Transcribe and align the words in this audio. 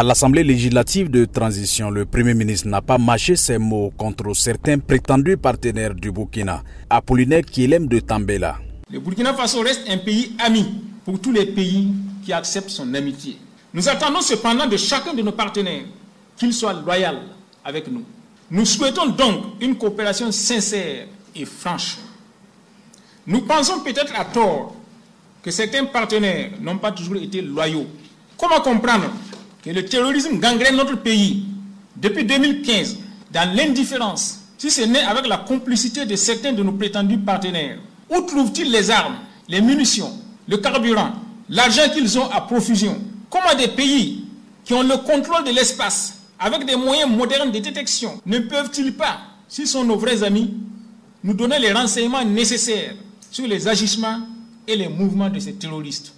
À 0.00 0.02
l'Assemblée 0.02 0.42
législative 0.42 1.10
de 1.10 1.26
transition, 1.26 1.90
le 1.90 2.06
Premier 2.06 2.32
ministre 2.32 2.66
n'a 2.68 2.80
pas 2.80 2.96
mâché 2.96 3.36
ses 3.36 3.58
mots 3.58 3.92
contre 3.98 4.34
certains 4.34 4.78
prétendus 4.78 5.36
partenaires 5.36 5.94
du 5.94 6.10
Burkina. 6.10 6.62
Apollinaire 6.88 7.42
Kielem 7.44 7.86
de 7.86 8.00
Tambela. 8.00 8.56
Le 8.90 8.98
Burkina 8.98 9.34
Faso 9.34 9.60
reste 9.60 9.82
un 9.90 9.98
pays 9.98 10.34
ami 10.38 10.64
pour 11.04 11.20
tous 11.20 11.32
les 11.32 11.44
pays 11.44 11.92
qui 12.24 12.32
acceptent 12.32 12.70
son 12.70 12.94
amitié. 12.94 13.36
Nous 13.74 13.86
attendons 13.90 14.22
cependant 14.22 14.66
de 14.66 14.78
chacun 14.78 15.12
de 15.12 15.20
nos 15.20 15.32
partenaires 15.32 15.84
qu'il 16.34 16.54
soit 16.54 16.72
loyal 16.72 17.18
avec 17.62 17.86
nous. 17.92 18.04
Nous 18.50 18.64
souhaitons 18.64 19.08
donc 19.08 19.44
une 19.60 19.76
coopération 19.76 20.32
sincère 20.32 21.08
et 21.36 21.44
franche. 21.44 21.98
Nous 23.26 23.42
pensons 23.42 23.80
peut-être 23.80 24.18
à 24.18 24.24
tort 24.24 24.74
que 25.42 25.50
certains 25.50 25.84
partenaires 25.84 26.52
n'ont 26.58 26.78
pas 26.78 26.90
toujours 26.92 27.16
été 27.16 27.42
loyaux. 27.42 27.84
Comment 28.38 28.62
comprendre 28.62 29.10
que 29.62 29.70
le 29.70 29.84
terrorisme 29.84 30.38
gangrène 30.38 30.76
notre 30.76 30.96
pays. 30.96 31.44
Depuis 31.96 32.24
2015 32.24 32.98
dans 33.32 33.54
l'indifférence, 33.54 34.40
si 34.58 34.70
ce 34.70 34.82
n'est 34.82 35.00
avec 35.02 35.26
la 35.26 35.38
complicité 35.38 36.04
de 36.06 36.16
certains 36.16 36.52
de 36.52 36.62
nos 36.62 36.72
prétendus 36.72 37.18
partenaires 37.18 37.78
Où 38.10 38.20
trouvent-ils 38.22 38.70
les 38.70 38.90
armes, 38.90 39.16
les 39.48 39.60
munitions, 39.60 40.12
le 40.48 40.56
carburant, 40.58 41.12
l'argent 41.48 41.88
qu'ils 41.92 42.18
ont 42.18 42.28
à 42.30 42.40
profusion? 42.42 42.98
Comment 43.28 43.54
des 43.56 43.68
pays 43.68 44.24
qui 44.64 44.74
ont 44.74 44.82
le 44.82 44.96
contrôle 44.98 45.44
de 45.44 45.50
l'espace 45.50 46.18
avec 46.38 46.64
des 46.66 46.76
moyens 46.76 47.10
modernes 47.10 47.52
de 47.52 47.58
détection 47.58 48.20
ne 48.26 48.38
peuvent-ils 48.38 48.94
pas, 48.94 49.20
s'ils 49.48 49.66
sont 49.68 49.84
nos 49.84 49.96
vrais 49.96 50.22
amis, 50.22 50.54
nous 51.22 51.34
donner 51.34 51.58
les 51.58 51.72
renseignements 51.72 52.24
nécessaires 52.24 52.94
sur 53.30 53.46
les 53.46 53.68
agissements 53.68 54.20
et 54.66 54.74
les 54.74 54.88
mouvements 54.88 55.28
de 55.28 55.38
ces 55.38 55.54
terroristes? 55.54 56.12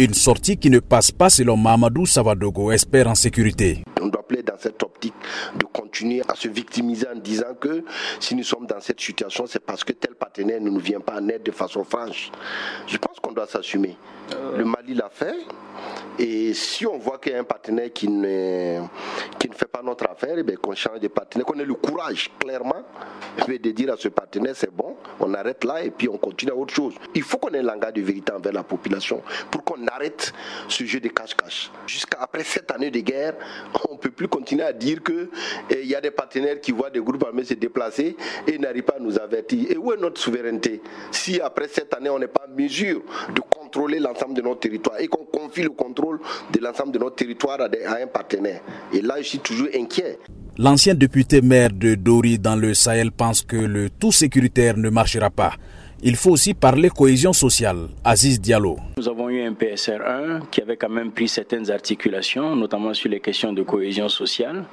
Une 0.00 0.14
sortie 0.14 0.56
qui 0.56 0.70
ne 0.70 0.78
passe 0.78 1.10
pas 1.12 1.28
selon 1.28 1.58
Mamadou 1.58 2.06
Savadogo, 2.06 2.72
espère 2.72 3.06
en 3.06 3.14
sécurité. 3.14 3.84
On 4.00 4.06
doit 4.06 4.26
plaire 4.26 4.44
dans 4.44 4.56
cette 4.58 4.82
optique 4.82 5.12
de 5.58 5.66
continuer 5.66 6.22
à 6.26 6.34
se 6.34 6.48
victimiser 6.48 7.06
en 7.14 7.18
disant 7.18 7.52
que 7.60 7.84
si 8.18 8.34
nous 8.34 8.42
sommes 8.42 8.66
dans 8.66 8.80
cette 8.80 8.98
situation, 8.98 9.44
c'est 9.46 9.60
parce 9.62 9.84
que 9.84 9.92
tel 9.92 10.14
partenaire 10.14 10.58
ne 10.58 10.70
nous 10.70 10.80
vient 10.80 11.00
pas 11.00 11.20
en 11.20 11.28
aide 11.28 11.42
de 11.42 11.50
façon 11.50 11.84
franche. 11.84 12.30
Je 12.86 12.96
pense 12.96 13.20
qu'on 13.20 13.32
doit 13.32 13.46
s'assumer. 13.46 13.94
Le 14.56 14.64
Mali 14.64 14.94
l'a 14.94 15.10
fait. 15.12 15.34
Et 16.22 16.52
si 16.52 16.86
on 16.86 16.98
voit 16.98 17.16
qu'il 17.16 17.32
y 17.32 17.34
a 17.34 17.38
un 17.38 17.44
partenaire 17.44 17.90
qui 17.94 18.06
ne, 18.06 18.82
qui 19.38 19.48
ne 19.48 19.54
fait 19.54 19.64
pas 19.64 19.80
notre 19.82 20.04
affaire, 20.04 20.36
eh 20.36 20.54
qu'on 20.56 20.74
change 20.74 21.00
de 21.00 21.08
partenaire, 21.08 21.46
qu'on 21.46 21.58
ait 21.58 21.64
le 21.64 21.72
courage, 21.72 22.30
clairement, 22.38 22.84
de 23.48 23.70
dire 23.70 23.94
à 23.94 23.96
ce 23.96 24.08
partenaire 24.08 24.54
c'est 24.54 24.70
bon, 24.70 24.96
on 25.18 25.32
arrête 25.32 25.64
là 25.64 25.82
et 25.82 25.90
puis 25.90 26.10
on 26.10 26.18
continue 26.18 26.52
à 26.52 26.54
autre 26.54 26.74
chose. 26.74 26.94
Il 27.14 27.22
faut 27.22 27.38
qu'on 27.38 27.50
ait 27.50 27.60
un 27.60 27.62
langage 27.62 27.94
de 27.94 28.02
vérité 28.02 28.32
envers 28.32 28.52
la 28.52 28.62
population 28.62 29.22
pour 29.50 29.64
qu'on 29.64 29.86
arrête 29.86 30.34
ce 30.68 30.84
jeu 30.84 31.00
de 31.00 31.08
cache-cache. 31.08 31.70
Jusqu'après 31.86 32.44
cette 32.44 32.70
année 32.70 32.90
de 32.90 33.00
guerre, 33.00 33.34
on 33.88 33.94
ne 33.94 33.98
peut 33.98 34.10
plus 34.10 34.28
continuer 34.28 34.64
à 34.64 34.74
dire 34.74 35.02
qu'il 35.02 35.28
eh, 35.70 35.86
y 35.86 35.94
a 35.94 36.02
des 36.02 36.10
partenaires 36.10 36.60
qui 36.60 36.72
voient 36.72 36.90
des 36.90 37.00
groupes 37.00 37.24
armés 37.24 37.44
se 37.44 37.54
déplacer 37.54 38.14
et 38.46 38.58
n'arrivent 38.58 38.84
pas 38.84 38.96
à 38.96 39.00
nous 39.00 39.18
avertir. 39.18 39.70
Et 39.70 39.76
où 39.78 39.90
est 39.92 39.96
notre 39.96 40.20
souveraineté? 40.20 40.82
Si 41.10 41.40
après 41.40 41.68
cette 41.68 41.94
année, 41.94 42.10
on 42.10 42.18
n'est 42.18 42.28
pas 42.28 42.46
en 42.46 42.54
mesure 42.54 43.00
de 43.34 43.40
contrôler 43.40 44.00
l'ensemble 44.00 44.34
de 44.34 44.42
notre 44.42 44.60
territoire 44.60 45.00
et 45.00 45.08
qu'on 45.08 45.24
confie 45.24 45.62
le 45.62 45.70
contrôle 45.70 46.09
de 46.52 46.58
l'ensemble 46.60 46.92
de 46.92 46.98
notre 46.98 47.16
territoire 47.16 47.58
à, 47.60 47.66
un 48.02 48.06
partenaire. 48.06 48.60
Et 48.92 49.00
là, 49.00 49.16
je 49.18 49.28
suis 49.28 49.38
toujours 49.38 49.68
inquiet. 49.74 50.18
L'ancien 50.58 50.94
député 50.94 51.40
maire 51.40 51.70
de 51.72 51.94
Dori 51.94 52.38
dans 52.38 52.56
le 52.56 52.74
Sahel 52.74 53.12
pense 53.12 53.42
que 53.42 53.56
le 53.56 53.88
tout 53.88 54.12
sécuritaire 54.12 54.76
ne 54.76 54.90
marchera 54.90 55.30
pas. 55.30 55.52
Il 56.02 56.16
faut 56.16 56.30
aussi 56.30 56.54
parler 56.54 56.88
cohésion 56.88 57.34
sociale. 57.34 57.88
Aziz 58.02 58.40
Diallo. 58.40 58.78
Nous 58.96 59.06
avons 59.06 59.28
eu 59.28 59.42
un 59.42 59.52
PSR 59.52 60.00
1 60.00 60.40
qui 60.50 60.62
avait 60.62 60.78
quand 60.78 60.88
même 60.88 61.10
pris 61.12 61.28
certaines 61.28 61.70
articulations, 61.70 62.56
notamment 62.56 62.94
sur 62.94 63.10
les 63.10 63.20
questions 63.20 63.52
de 63.52 63.62
cohésion 63.62 64.08
sociale. 64.08 64.64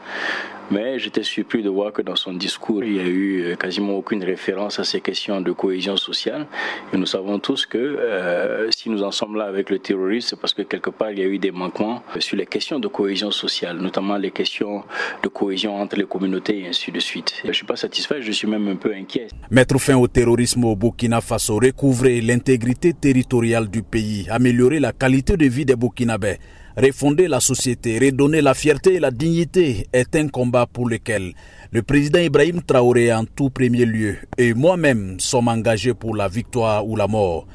Mais 0.69 0.99
j'étais 0.99 1.23
surpris 1.23 1.63
de 1.63 1.69
voir 1.69 1.93
que 1.93 2.01
dans 2.01 2.15
son 2.17 2.33
discours, 2.33 2.83
il 2.83 2.93
n'y 2.93 2.99
a 2.99 3.05
eu 3.05 3.41
euh, 3.43 3.55
quasiment 3.55 3.93
aucune 3.93 4.21
référence 4.21 4.79
à 4.79 4.83
ces 4.83 4.99
questions 4.99 5.39
de 5.39 5.53
cohésion 5.53 5.95
sociale. 5.95 6.45
Et 6.91 6.97
nous 6.97 7.05
savons 7.05 7.39
tous 7.39 7.65
que 7.65 7.77
euh, 7.77 8.69
si 8.71 8.89
nous 8.89 9.01
en 9.01 9.11
sommes 9.11 9.37
là 9.37 9.45
avec 9.45 9.69
le 9.69 9.79
terrorisme, 9.79 10.27
c'est 10.29 10.39
parce 10.39 10.53
que 10.53 10.63
quelque 10.63 10.89
part, 10.89 11.11
il 11.11 11.19
y 11.19 11.21
a 11.21 11.25
eu 11.25 11.39
des 11.39 11.51
manquements 11.51 12.03
sur 12.19 12.35
les 12.35 12.45
questions 12.45 12.79
de 12.79 12.87
cohésion 12.89 13.31
sociale, 13.31 13.77
notamment 13.77 14.17
les 14.17 14.31
questions 14.31 14.83
de 15.23 15.29
cohésion 15.29 15.79
entre 15.79 15.95
les 15.95 16.05
communautés 16.05 16.59
et 16.59 16.67
ainsi 16.67 16.91
de 16.91 16.99
suite. 16.99 17.33
Je 17.43 17.47
ne 17.47 17.53
suis 17.53 17.65
pas 17.65 17.77
satisfait, 17.77 18.21
je 18.21 18.31
suis 18.33 18.47
même 18.47 18.67
un 18.67 18.75
peu 18.75 18.93
inquiet. 18.93 19.27
Mettre 19.49 19.79
fin 19.79 19.95
au 19.95 20.07
terrorisme 20.07 20.65
au 20.65 20.75
Burkina 21.17 21.21
Faso, 21.21 21.59
recouvrer 21.59 22.21
l'intégrité 22.21 22.93
territoriale 22.93 23.69
du 23.69 23.81
pays, 23.81 24.27
améliorer 24.29 24.79
la 24.79 24.91
qualité 24.91 25.35
de 25.37 25.45
vie 25.45 25.65
des 25.65 25.75
Burkinabés, 25.75 26.37
Refonder 26.77 27.27
la 27.27 27.39
société, 27.39 27.97
redonner 27.97 28.39
la 28.39 28.53
fierté 28.53 28.95
et 28.95 28.99
la 28.99 29.09
dignité 29.09 29.87
est 29.91 30.15
un 30.15 30.27
combat 30.27 30.67
pour 30.67 30.87
lequel 30.87 31.33
le 31.71 31.81
président 31.81 32.19
Ibrahim 32.19 32.61
Traoré 32.61 33.11
en 33.11 33.25
tout 33.25 33.49
premier 33.49 33.83
lieu 33.85 34.17
et 34.37 34.53
moi-même 34.53 35.19
sommes 35.19 35.47
engagés 35.47 35.95
pour 35.95 36.15
la 36.15 36.27
victoire 36.27 36.87
ou 36.87 36.95
la 36.95 37.07
mort, 37.07 37.47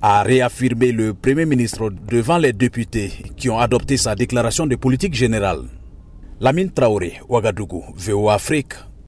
a 0.00 0.22
réaffirmé 0.22 0.92
le 0.92 1.12
Premier 1.12 1.44
ministre 1.44 1.90
devant 2.10 2.38
les 2.38 2.54
députés 2.54 3.12
qui 3.36 3.50
ont 3.50 3.58
adopté 3.58 3.98
sa 3.98 4.14
déclaration 4.14 4.66
de 4.66 4.76
politique 4.76 5.12
générale. 5.14 5.64
Lamine 6.40 6.70
Traoré, 6.70 7.20
Ouagadougou, 7.28 7.84
VO 7.98 8.30
Afrique, 8.30 8.72